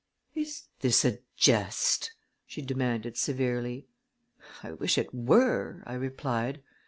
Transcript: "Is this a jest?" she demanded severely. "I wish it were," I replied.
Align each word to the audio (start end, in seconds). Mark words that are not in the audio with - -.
"Is 0.33 0.63
this 0.79 1.05
a 1.05 1.19
jest?" 1.37 2.13
she 2.47 2.63
demanded 2.63 3.17
severely. 3.17 3.85
"I 4.63 4.71
wish 4.71 4.97
it 4.97 5.13
were," 5.13 5.83
I 5.85 5.93
replied. 5.93 6.63